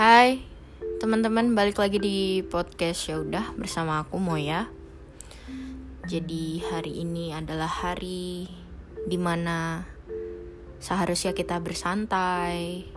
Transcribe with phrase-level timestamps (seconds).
[0.00, 0.40] Hai
[0.96, 4.72] teman-teman balik lagi di podcast ya udah bersama aku Moya.
[6.08, 8.48] Jadi hari ini adalah hari
[9.04, 9.84] di mana
[10.80, 12.88] seharusnya kita bersantai,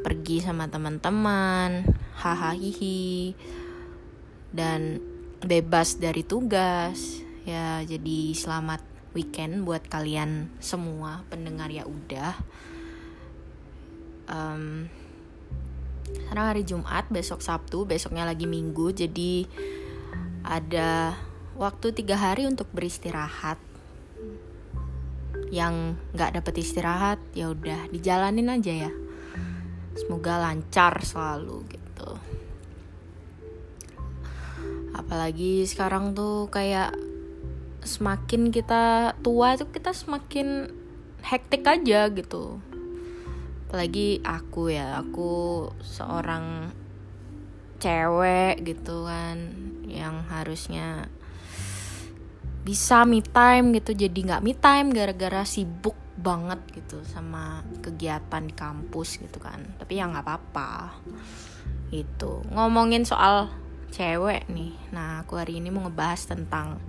[0.00, 1.84] pergi sama teman-teman,
[2.16, 2.56] hahaha
[4.56, 4.96] dan
[5.44, 7.20] bebas dari tugas.
[7.44, 8.80] Ya jadi selamat
[9.12, 12.32] weekend buat kalian semua pendengar ya udah.
[14.24, 14.88] Um,
[16.14, 19.46] sekarang hari Jumat besok Sabtu besoknya lagi Minggu jadi
[20.46, 21.18] ada
[21.58, 23.58] waktu tiga hari untuk beristirahat.
[25.50, 28.92] Yang nggak dapet istirahat ya udah dijalanin aja ya.
[29.98, 32.10] Semoga lancar selalu gitu.
[34.94, 36.94] Apalagi sekarang tuh kayak
[37.82, 40.70] semakin kita tua itu kita semakin
[41.20, 42.60] hektik aja gitu
[43.70, 46.74] apalagi aku ya aku seorang
[47.78, 49.38] cewek gitu kan
[49.86, 51.06] yang harusnya
[52.66, 53.94] bisa me time gitu.
[53.94, 59.62] Jadi nggak me time gara-gara sibuk banget gitu sama kegiatan di kampus gitu kan.
[59.78, 60.98] Tapi ya nggak apa-apa.
[61.94, 63.54] Itu ngomongin soal
[63.94, 64.74] cewek nih.
[64.90, 66.82] Nah aku hari ini mau ngebahas tentang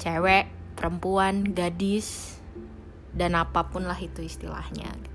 [0.00, 2.40] cewek perempuan gadis
[3.12, 4.88] dan apa pun lah itu istilahnya.
[4.88, 5.11] gitu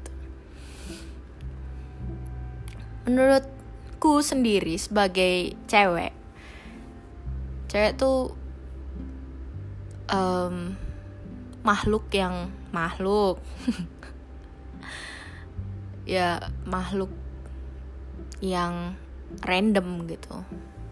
[3.08, 6.18] menurutku sendiri sebagai cewek
[7.68, 8.32] cewek tuh
[10.12, 10.76] um,
[11.62, 13.40] makhluk yang makhluk.
[16.08, 17.12] Ya makhluk
[18.40, 18.96] yang
[19.44, 20.40] random gitu.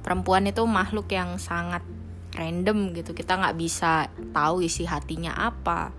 [0.03, 1.87] Perempuan itu makhluk yang sangat
[2.35, 3.15] random gitu.
[3.15, 5.95] Kita nggak bisa tahu isi hatinya apa.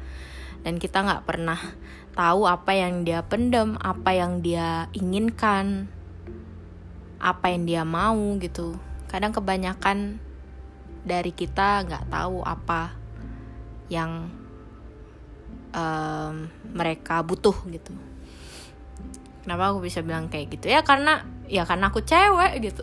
[0.60, 1.56] Dan kita nggak pernah
[2.12, 5.88] tahu apa yang dia pendem apa yang dia inginkan
[7.16, 8.76] apa yang dia mau gitu.
[9.08, 10.20] Kadang kebanyakan
[11.06, 12.92] dari kita nggak tahu apa
[13.86, 14.28] yang
[15.70, 17.94] um, mereka butuh gitu.
[19.46, 20.66] Kenapa aku bisa bilang kayak gitu?
[20.66, 22.82] Ya karena ya karena aku cewek gitu.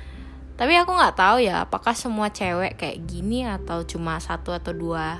[0.60, 5.18] Tapi aku nggak tahu ya apakah semua cewek kayak gini atau cuma satu atau dua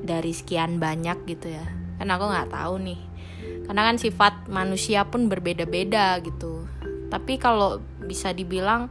[0.00, 1.66] dari sekian banyak gitu ya?
[1.98, 3.00] Kan aku nggak tahu nih.
[3.66, 6.55] Karena kan sifat manusia pun berbeda-beda gitu
[7.06, 8.90] tapi kalau bisa dibilang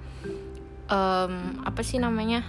[0.88, 1.34] um,
[1.64, 2.46] apa sih namanya?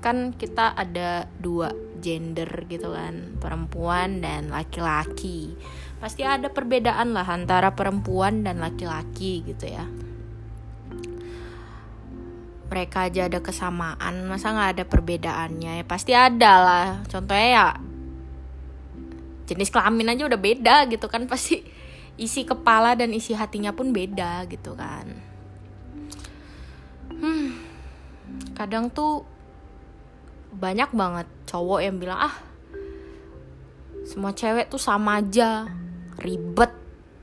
[0.00, 1.70] Kan kita ada dua
[2.00, 5.54] gender gitu kan perempuan dan laki-laki.
[6.00, 9.84] Pasti ada perbedaan lah antara perempuan dan laki-laki gitu ya.
[12.70, 15.82] Mereka aja ada kesamaan masa nggak ada perbedaannya?
[15.82, 16.86] Ya pasti ada lah.
[17.10, 17.66] Contohnya ya
[19.50, 21.79] jenis kelamin aja udah beda gitu kan pasti
[22.20, 25.08] isi kepala dan isi hatinya pun beda gitu kan.
[27.16, 27.70] Hmm
[28.54, 29.24] kadang tuh
[30.52, 32.36] banyak banget cowok yang bilang ah
[34.04, 35.70] semua cewek tuh sama aja
[36.20, 36.68] ribet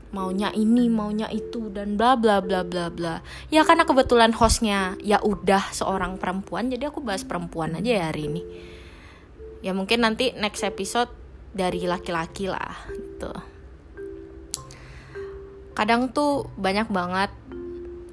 [0.09, 3.19] maunya ini maunya itu dan bla bla bla bla bla.
[3.52, 8.31] Ya karena kebetulan hostnya ya udah seorang perempuan jadi aku bahas perempuan aja ya hari
[8.31, 8.41] ini.
[9.62, 11.12] Ya mungkin nanti next episode
[11.52, 13.56] dari laki-laki lah gitu
[15.78, 17.30] kadang tuh banyak banget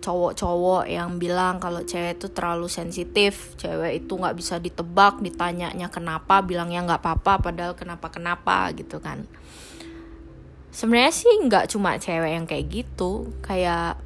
[0.05, 6.45] cowok-cowok yang bilang kalau cewek itu terlalu sensitif, cewek itu nggak bisa ditebak, ditanyanya kenapa,
[6.45, 9.25] bilangnya nggak apa-apa, padahal kenapa-kenapa gitu kan.
[10.77, 13.97] Sebenarnya sih nggak cuma cewek yang kayak gitu, kayak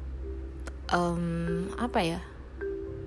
[0.95, 2.19] um, apa ya,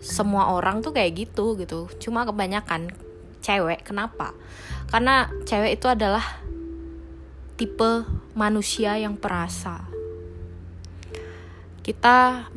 [0.05, 1.89] semua orang tuh kayak gitu gitu.
[1.97, 2.93] Cuma kebanyakan
[3.41, 4.37] cewek, kenapa?
[4.93, 6.45] Karena cewek itu adalah
[7.57, 8.05] tipe
[8.37, 9.92] manusia yang perasa
[11.83, 12.49] kita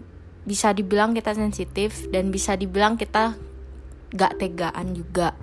[0.45, 3.33] bisa dibilang kita sensitif dan bisa dibilang kita
[4.13, 5.33] gak tegaan juga.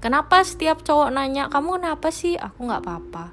[0.00, 2.36] Kenapa setiap cowok nanya kamu kenapa sih?
[2.36, 3.32] Aku gak apa-apa.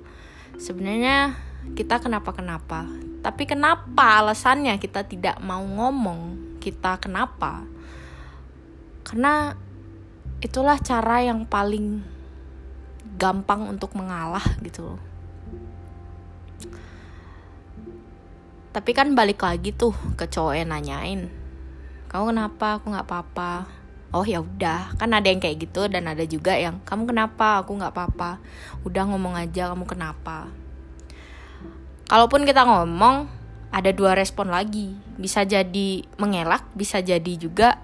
[0.60, 1.36] Sebenarnya
[1.76, 2.88] kita kenapa kenapa
[3.28, 7.68] tapi kenapa alasannya kita tidak mau ngomong kita kenapa?
[9.04, 9.52] Karena
[10.40, 12.08] itulah cara yang paling
[13.20, 15.02] gampang untuk mengalah gitu loh
[18.78, 21.34] tapi kan balik lagi tuh ke cowok yang nanyain
[22.08, 22.80] kamu kenapa?
[22.80, 23.68] Aku nggak apa-apa.
[24.16, 24.96] Oh ya udah.
[24.96, 27.60] Kan ada yang kayak gitu dan ada juga yang kamu kenapa?
[27.64, 28.40] Aku nggak apa-apa.
[28.88, 30.48] Udah ngomong aja kamu kenapa?
[32.08, 33.28] Kalaupun kita ngomong
[33.76, 34.96] ada dua respon lagi.
[35.20, 37.84] Bisa jadi mengelak bisa jadi juga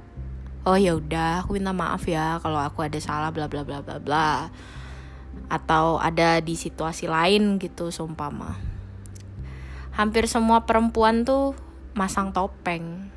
[0.63, 3.99] oh ya udah aku minta maaf ya kalau aku ada salah bla bla bla bla
[3.99, 4.47] bla.
[5.51, 8.72] Atau ada di situasi lain gitu sumpama
[9.93, 11.53] hampir semua perempuan tuh
[11.93, 13.09] masang topeng.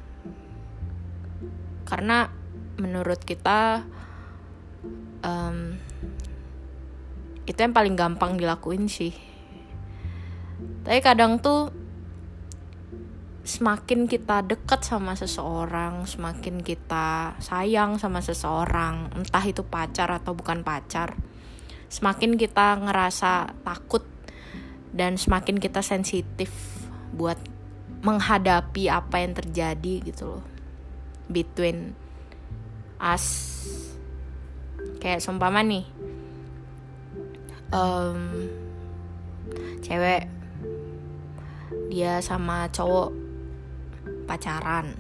[1.88, 2.28] Karena
[2.76, 3.84] menurut kita
[5.24, 5.80] um,
[7.46, 9.14] itu yang paling gampang dilakuin sih.
[10.84, 11.70] Tapi kadang tuh
[13.46, 20.66] semakin kita dekat sama seseorang, semakin kita sayang sama seseorang, entah itu pacar atau bukan
[20.66, 21.14] pacar,
[21.86, 24.02] semakin kita ngerasa takut
[24.92, 26.50] dan semakin kita sensitif
[27.14, 27.38] buat
[28.04, 30.44] menghadapi apa yang terjadi gitu loh.
[31.26, 31.96] Between
[33.00, 33.26] us.
[35.02, 35.86] Kayak seumpama nih
[37.72, 38.46] um,
[39.82, 40.28] cewek
[41.90, 43.10] dia sama cowok
[44.28, 44.94] pacaran.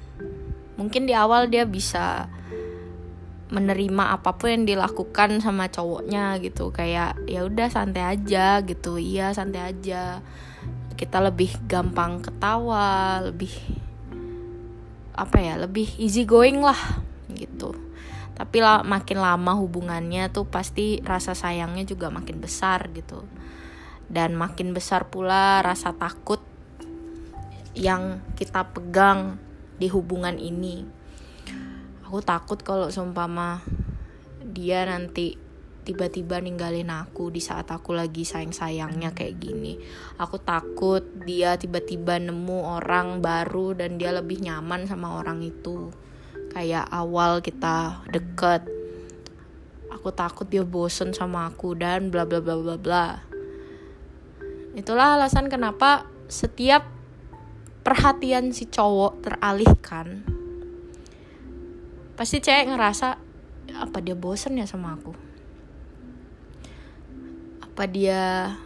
[0.80, 2.30] Mungkin di awal dia bisa
[3.46, 6.74] menerima apa pun yang dilakukan sama cowoknya gitu.
[6.74, 8.98] Kayak ya udah santai aja gitu.
[8.98, 10.20] Iya santai aja.
[10.96, 13.52] Kita lebih gampang ketawa lebih
[15.16, 17.00] apa ya lebih easy going lah
[17.32, 17.76] gitu.
[18.36, 23.24] Tapi lah, makin lama hubungannya tuh pasti rasa sayangnya juga makin besar gitu.
[24.06, 26.38] Dan makin besar pula rasa takut
[27.72, 29.40] yang kita pegang
[29.76, 30.95] di hubungan ini
[32.06, 33.66] aku takut kalau seumpama
[34.38, 35.34] dia nanti
[35.82, 39.74] tiba-tiba ninggalin aku di saat aku lagi sayang-sayangnya kayak gini.
[40.22, 45.90] Aku takut dia tiba-tiba nemu orang baru dan dia lebih nyaman sama orang itu.
[46.54, 48.66] Kayak awal kita deket.
[49.90, 53.06] Aku takut dia bosen sama aku dan bla bla bla bla bla.
[54.78, 56.86] Itulah alasan kenapa setiap
[57.82, 60.35] perhatian si cowok teralihkan
[62.16, 63.20] pasti cewek ngerasa
[63.76, 65.12] apa dia bosen ya sama aku?
[67.60, 68.56] Apa dia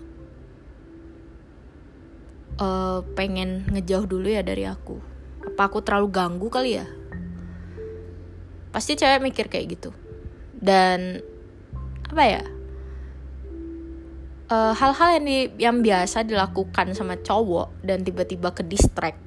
[2.62, 5.02] uh, pengen ngejauh dulu ya dari aku?
[5.50, 6.86] Apa aku terlalu ganggu kali ya?
[8.70, 9.90] Pasti cewek mikir kayak gitu.
[10.54, 11.18] Dan
[12.06, 12.42] apa ya?
[14.50, 19.22] Eh, hal-hal yang di, yang biasa dilakukan sama cowok dan tiba-tiba ke distract.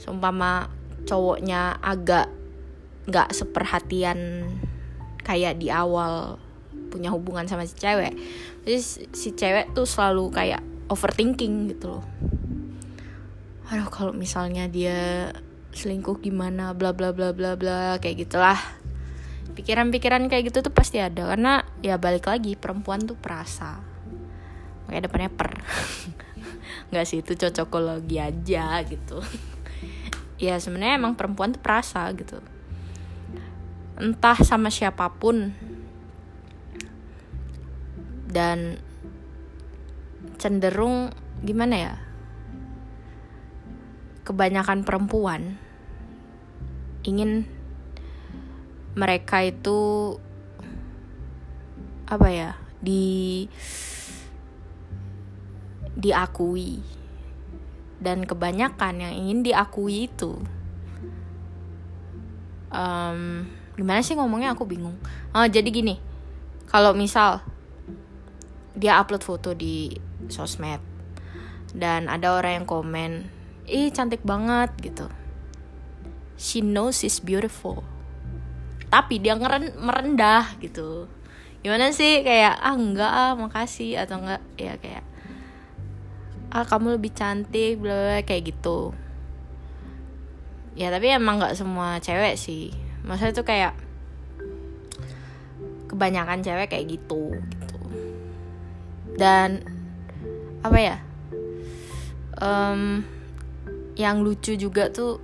[0.00, 0.72] Seumpama
[1.04, 2.32] cowoknya agak
[3.06, 4.46] nggak seperhatian
[5.22, 6.38] kayak di awal
[6.92, 8.12] punya hubungan sama si cewek.
[8.68, 8.78] Jadi
[9.16, 10.60] si cewek tuh selalu kayak
[10.92, 12.04] overthinking gitu loh.
[13.72, 15.32] Aduh kalau misalnya dia
[15.72, 18.60] selingkuh gimana bla bla bla bla bla kayak gitulah.
[19.56, 23.80] Pikiran-pikiran kayak gitu tuh pasti ada karena ya balik lagi perempuan tuh perasa.
[24.86, 25.50] Kayak depannya per.
[26.92, 29.18] Nggak sih itu cocokologi aja gitu.
[30.42, 32.42] Ya sebenarnya emang perempuan tuh perasa gitu
[34.02, 35.54] entah sama siapa pun.
[38.26, 38.82] Dan
[40.42, 41.14] cenderung
[41.46, 41.94] gimana ya?
[44.26, 45.58] Kebanyakan perempuan
[47.06, 47.46] ingin
[48.98, 50.18] mereka itu
[52.10, 52.50] apa ya?
[52.82, 53.46] Di
[55.94, 56.82] diakui.
[58.02, 60.42] Dan kebanyakan yang ingin diakui itu
[62.72, 63.46] um,
[63.76, 64.52] gimana sih ngomongnya?
[64.52, 64.96] Aku bingung.
[65.32, 65.96] Oh jadi gini.
[66.68, 67.44] Kalau misal
[68.72, 69.92] dia upload foto di
[70.32, 70.80] sosmed
[71.76, 73.28] dan ada orang yang komen
[73.68, 75.06] ih cantik banget gitu.
[76.40, 77.84] She knows she's beautiful.
[78.92, 81.08] Tapi dia ngeren merendah gitu.
[81.62, 82.20] Gimana sih?
[82.26, 84.42] Kayak ah enggak ah makasih atau enggak.
[84.58, 85.04] Ya kayak
[86.52, 88.92] ah kamu lebih cantik bla kayak gitu.
[90.76, 93.74] Ya tapi emang nggak semua cewek sih maksudnya tuh kayak
[95.90, 97.78] kebanyakan cewek kayak gitu gitu
[99.20, 99.60] dan
[100.62, 100.96] apa ya
[102.40, 103.02] um,
[103.98, 105.20] yang lucu juga tuh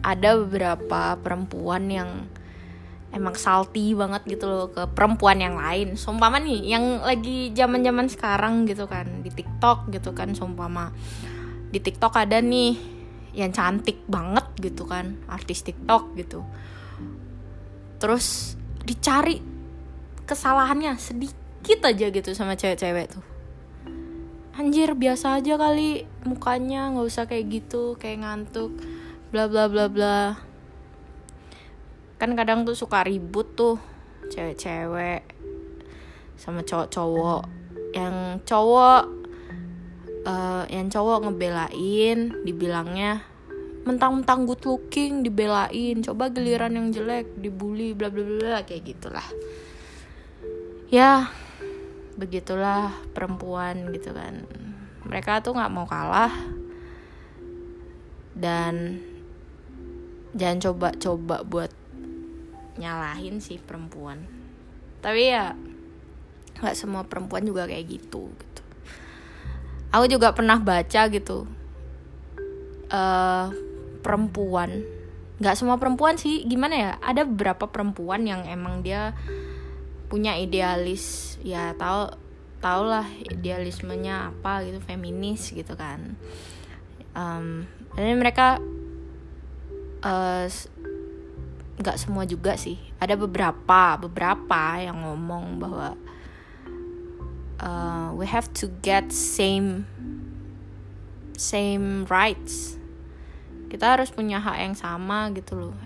[0.00, 2.10] ada beberapa perempuan yang
[3.10, 5.98] emang salty banget gitu loh ke perempuan yang lain.
[5.98, 10.94] Sumpama nih yang lagi zaman-zaman sekarang gitu kan di TikTok gitu kan sumpama.
[11.70, 12.78] Di TikTok ada nih
[13.34, 16.44] yang cantik banget gitu kan, artis TikTok gitu.
[18.00, 19.40] Terus dicari
[20.24, 23.24] kesalahannya sedikit aja gitu sama cewek-cewek tuh.
[24.56, 28.76] Anjir biasa aja kali mukanya nggak usah kayak gitu kayak ngantuk
[29.32, 30.36] bla bla bla bla.
[32.20, 33.80] Kan kadang tuh suka ribut tuh
[34.28, 35.24] cewek-cewek
[36.36, 37.42] sama cowok-cowok.
[37.96, 39.02] Yang cowok
[40.28, 43.24] uh, yang cowok ngebelain dibilangnya
[43.80, 49.24] mentang-mentang good looking dibelain coba giliran yang jelek dibully bla bla bla kayak gitulah.
[50.92, 51.32] Ya
[52.20, 54.44] begitulah perempuan gitu kan.
[55.08, 56.32] Mereka tuh nggak mau kalah.
[58.36, 59.00] Dan
[60.36, 61.72] jangan coba-coba buat
[62.76, 64.28] nyalahin sih perempuan.
[65.00, 65.56] Tapi ya
[66.60, 68.62] nggak semua perempuan juga kayak gitu gitu.
[69.90, 71.48] Aku juga pernah baca gitu
[72.92, 73.46] uh,
[74.00, 74.84] perempuan.
[75.40, 76.92] Nggak semua perempuan sih gimana ya?
[77.00, 79.16] Ada beberapa perempuan yang emang dia
[80.10, 82.10] punya idealis ya tahu
[82.60, 86.18] tau lah idealismenya apa gitu feminis gitu kan.
[87.16, 87.64] Um,
[87.96, 88.60] mereka
[90.04, 90.46] eh,
[91.80, 92.76] nggak uh, semua juga sih.
[93.00, 95.96] Ada beberapa beberapa yang ngomong bahwa
[97.62, 99.88] uh, we have to get same
[101.40, 102.79] same rights
[103.70, 105.76] kita harus punya hak yang sama gitu loh.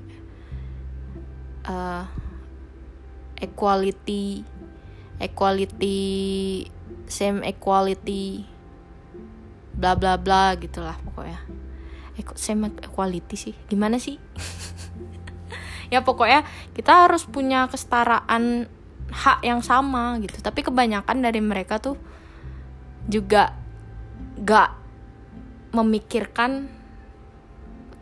[1.65, 2.05] Uh,
[3.41, 4.45] equality
[5.21, 6.65] equality
[7.09, 8.45] same equality
[9.75, 11.41] bla bla bla gitulah pokoknya.
[12.39, 13.55] Same equality sih.
[13.69, 14.17] Gimana sih?
[15.93, 16.43] Ya pokoknya
[16.75, 18.67] kita harus punya kesetaraan
[19.15, 20.43] hak yang sama gitu.
[20.43, 21.95] Tapi kebanyakan dari mereka tuh
[23.07, 23.55] juga
[24.41, 24.75] gak
[25.71, 26.67] memikirkan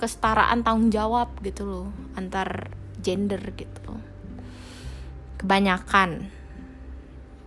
[0.02, 3.94] kesetaraan tanggung jawab gitu loh antar gender gitu.
[5.38, 6.26] Kebanyakan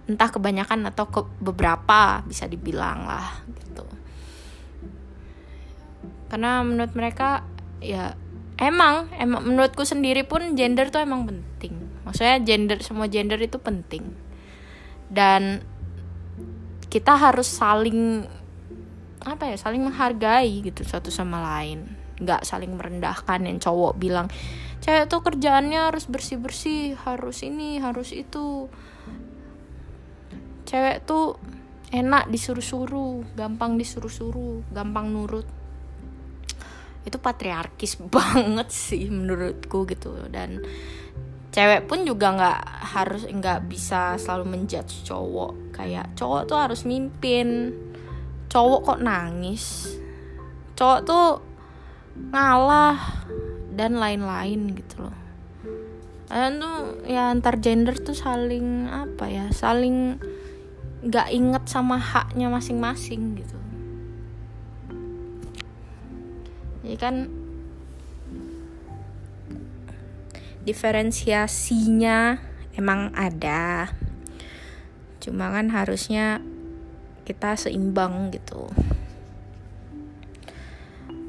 [0.08, 3.84] entah kebanyakan atau ke beberapa bisa dibilang lah gitu.
[6.32, 7.44] Karena menurut mereka
[7.84, 8.16] ya
[8.56, 11.76] emang emang menurutku sendiri pun gender tuh emang penting.
[12.08, 14.16] Maksudnya gender semua gender itu penting.
[15.12, 15.60] Dan
[16.88, 18.24] kita harus saling
[19.26, 24.32] apa ya saling menghargai gitu satu sama lain nggak saling merendahkan yang cowok bilang
[24.86, 28.70] cewek tuh kerjaannya harus bersih bersih harus ini harus itu.
[30.66, 31.38] Cewek tuh
[31.90, 35.50] enak disuruh-suruh gampang disuruh-suruh gampang nurut.
[37.02, 40.14] Itu patriarkis banget sih menurutku gitu.
[40.30, 40.62] Dan
[41.50, 42.62] cewek pun juga nggak
[42.94, 45.74] harus nggak bisa selalu menjudge cowok.
[45.74, 47.74] Kayak cowok tuh harus mimpin.
[48.54, 49.98] Cowok kok nangis.
[50.78, 51.55] Cowok tuh
[52.16, 53.28] ngalah
[53.76, 55.18] dan lain-lain gitu loh.
[56.32, 60.18] Dan tuh ya antar gender tuh saling apa ya saling
[61.06, 63.58] nggak inget sama haknya masing-masing gitu.
[66.82, 67.16] Jadi kan
[70.66, 72.42] diferensiasinya
[72.74, 73.94] emang ada.
[75.22, 76.42] Cuma kan harusnya
[77.26, 78.70] kita seimbang gitu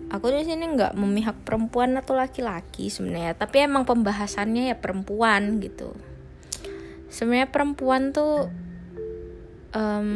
[0.06, 5.94] aku di sini nggak memihak perempuan atau laki-laki sebenarnya tapi emang pembahasannya ya perempuan gitu.
[7.10, 8.50] Sebenarnya perempuan tuh
[9.74, 10.08] um,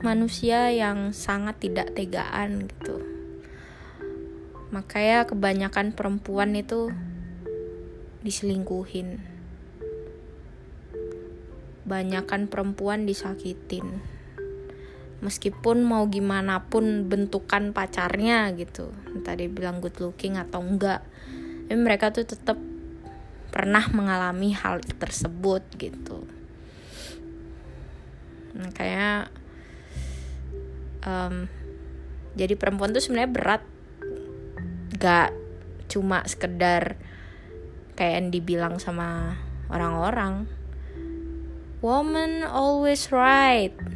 [0.00, 3.02] manusia yang sangat tidak tegaan gitu.
[4.72, 6.92] Makanya kebanyakan perempuan itu
[8.24, 9.20] diselingkuhin.
[11.86, 14.15] Banyakan perempuan disakitin
[15.24, 18.92] meskipun mau gimana pun bentukan pacarnya gitu.
[19.16, 21.00] Entah dia bilang good looking atau enggak.
[21.66, 22.60] Tapi mereka tuh tetap
[23.48, 26.28] pernah mengalami hal tersebut gitu.
[28.56, 29.32] Nah, kayak
[31.04, 31.48] um,
[32.36, 33.62] jadi perempuan tuh sebenarnya berat.
[34.96, 35.32] Gak
[35.88, 36.96] cuma sekedar
[37.96, 39.40] kayak yang dibilang sama
[39.72, 40.48] orang-orang.
[41.80, 43.95] Woman always right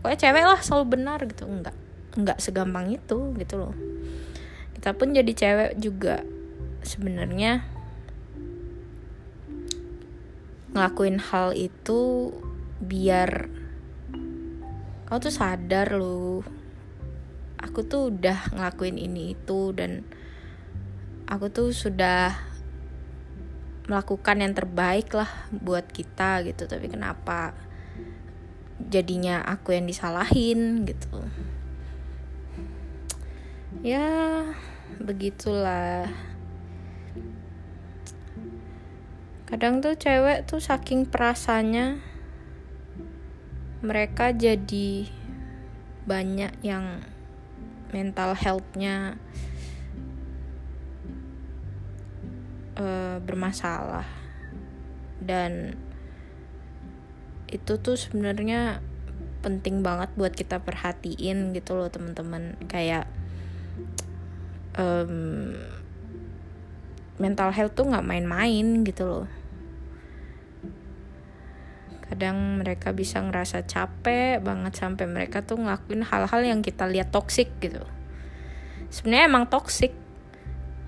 [0.00, 1.44] pokoknya cewek lah selalu benar gitu.
[1.46, 1.76] Enggak
[2.18, 3.74] enggak segampang itu gitu loh.
[4.74, 6.22] Kita pun jadi cewek juga
[6.86, 7.66] sebenarnya
[10.72, 12.30] ngelakuin hal itu
[12.78, 13.50] biar
[15.10, 16.46] kau tuh sadar loh.
[17.58, 20.06] Aku tuh udah ngelakuin ini itu dan
[21.26, 22.38] aku tuh sudah
[23.88, 26.70] melakukan yang terbaik lah buat kita gitu.
[26.70, 27.56] Tapi kenapa
[28.88, 31.28] jadinya aku yang disalahin gitu.
[33.84, 34.08] Ya
[34.96, 36.08] begitulah.
[39.48, 42.00] Kadang tuh cewek tuh saking perasanya
[43.80, 45.08] mereka jadi
[46.04, 47.00] banyak yang
[47.92, 49.16] mental healthnya
[52.76, 54.08] uh, bermasalah.
[55.20, 55.76] Dan
[57.48, 58.84] itu tuh sebenarnya
[59.40, 62.56] penting banget buat kita perhatiin gitu loh teman-teman.
[62.68, 63.08] Kayak
[64.76, 65.54] um,
[67.18, 69.26] mental health tuh nggak main-main gitu loh.
[72.08, 77.52] Kadang mereka bisa ngerasa capek banget sampai mereka tuh ngelakuin hal-hal yang kita lihat toksik
[77.60, 77.84] gitu.
[78.88, 79.92] Sebenarnya emang toxic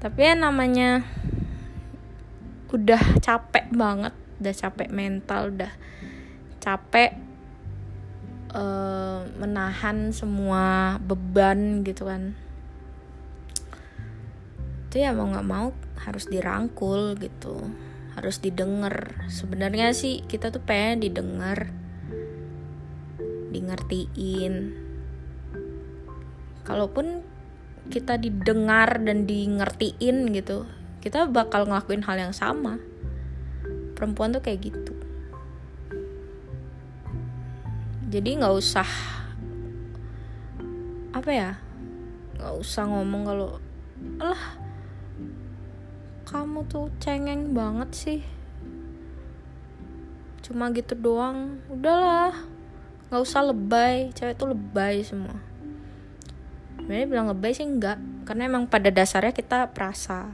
[0.01, 1.05] tapi ya namanya
[2.73, 5.73] udah capek banget udah capek mental udah
[6.61, 7.17] capek
[8.53, 12.37] uh, menahan semua beban gitu kan.
[14.87, 15.73] Itu ya mau nggak mau
[16.05, 17.73] harus dirangkul gitu
[18.15, 19.27] harus didengar.
[19.33, 21.73] Sebenarnya sih kita tuh pengen didengar
[23.51, 24.79] dingertiin
[26.63, 27.27] kalaupun
[27.91, 30.71] kita didengar dan di ngertiin gitu
[31.03, 32.79] kita bakal ngelakuin hal yang sama.
[33.97, 35.00] Perempuan tuh kayak gitu
[38.11, 38.89] jadi nggak usah
[41.15, 41.51] apa ya
[42.37, 43.51] nggak usah ngomong kalau
[44.19, 44.61] lah
[46.31, 48.21] kamu tuh cengeng banget sih.
[50.47, 51.59] Cuma gitu doang.
[51.67, 52.47] Udahlah
[53.11, 54.15] nggak usah lebay.
[54.15, 55.43] Cewek tuh lebay semua.
[56.79, 57.99] Sebenarnya bilang lebay sih enggak
[58.31, 60.31] karena emang pada dasarnya kita perasa.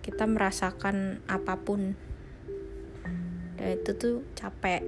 [0.00, 1.92] Kita merasakan apa pun.
[3.60, 4.80] Dan itu tuh capek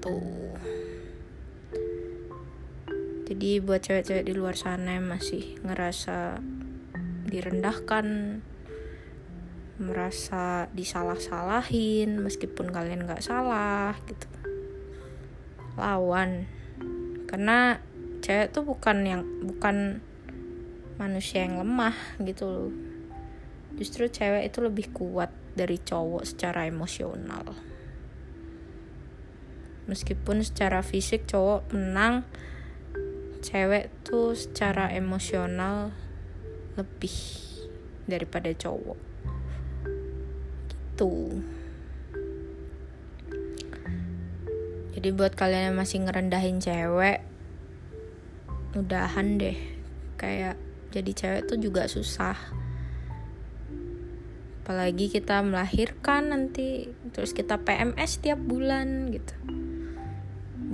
[0.00, 0.54] tuh
[3.28, 6.40] jadi buat cewek-cewek di luar sana yang masih ngerasa
[7.28, 8.40] direndahkan
[9.78, 14.26] merasa disalah-salahin meskipun kalian nggak salah gitu.
[15.78, 16.50] Lawan.
[17.30, 17.78] Karena
[18.24, 20.02] cewek tuh bukan yang bukan
[20.98, 22.72] manusia yang lemah gitu loh.
[23.78, 27.77] Justru cewek itu lebih kuat dari cowok secara emosional
[29.88, 32.28] meskipun secara fisik cowok menang
[33.40, 35.96] cewek tuh secara emosional
[36.76, 37.16] lebih
[38.04, 39.00] daripada cowok.
[40.68, 41.14] Gitu.
[44.98, 47.24] Jadi buat kalian yang masih ngerendahin cewek
[48.76, 49.56] udahan deh.
[50.20, 50.60] Kayak
[50.92, 52.36] jadi cewek tuh juga susah.
[54.68, 59.57] Apalagi kita melahirkan nanti terus kita PMS tiap bulan gitu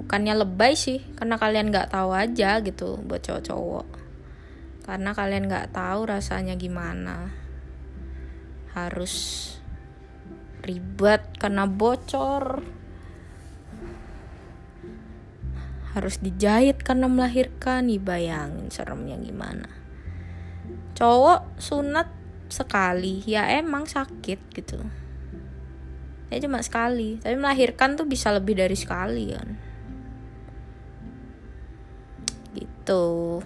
[0.05, 3.89] bukannya lebay sih karena kalian nggak tahu aja gitu buat cowok-cowok.
[4.85, 7.33] Karena kalian nggak tahu rasanya gimana.
[8.77, 9.15] Harus
[10.61, 12.61] ribet karena bocor.
[15.97, 17.89] Harus dijahit karena melahirkan.
[17.89, 19.73] Nih bayangin seremnya gimana.
[21.01, 22.13] Cowok sunat
[22.53, 24.85] sekali ya emang sakit gitu.
[26.29, 29.74] Ya cuma sekali tapi melahirkan tuh bisa lebih dari sekali kan
[32.85, 33.41] gitu.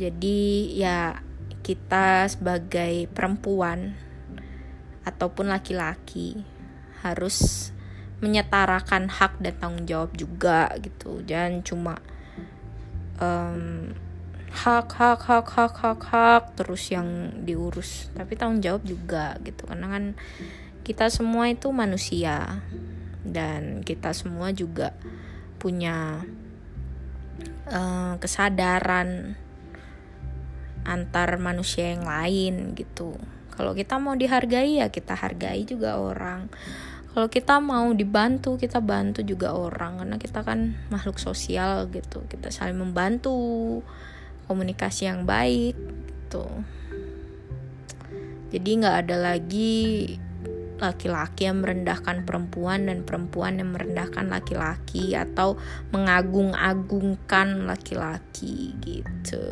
[0.00, 1.20] Jadi ya
[1.60, 3.92] kita sebagai perempuan
[5.04, 6.40] ataupun laki-laki
[7.04, 7.68] harus
[8.24, 11.20] menyetarakan hak dan tanggung jawab juga gitu.
[11.28, 11.94] Jangan cuma
[13.20, 13.92] um,
[14.48, 19.68] hak hak hak hak hak hak terus yang diurus tapi tanggung jawab juga gitu.
[19.68, 20.04] Karena kan
[20.88, 22.64] kita semua itu manusia
[23.28, 24.96] dan kita semua juga
[25.60, 26.24] punya
[27.70, 29.38] uh, kesadaran
[30.84, 33.16] antar manusia yang lain gitu.
[33.54, 36.48] Kalau kita mau dihargai ya kita hargai juga orang.
[37.10, 40.02] Kalau kita mau dibantu kita bantu juga orang.
[40.02, 42.24] Karena kita kan makhluk sosial gitu.
[42.26, 43.34] Kita saling membantu
[44.48, 46.46] komunikasi yang baik gitu.
[48.50, 50.18] Jadi nggak ada lagi
[50.80, 55.60] laki-laki yang merendahkan perempuan dan perempuan yang merendahkan laki-laki atau
[55.92, 59.46] mengagung-agungkan laki-laki gitu.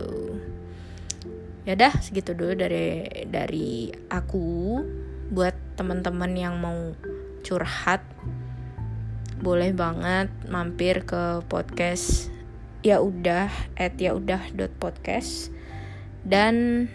[1.68, 4.80] Ya dah segitu dulu dari dari aku.
[5.28, 6.96] Buat teman-teman yang mau
[7.44, 8.00] curhat
[9.38, 12.32] boleh banget mampir ke podcast
[12.82, 15.52] ya udah at ya udah dot podcast.
[16.24, 16.88] Dan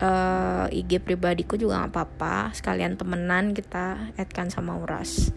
[0.00, 2.36] uh, IG pribadiku juga nggak apa-apa.
[2.56, 5.30] Sekalian temenan kita add kan sama Uras.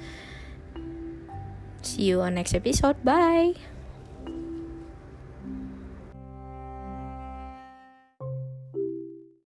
[1.84, 2.98] See you on next episode.
[3.04, 3.73] Bye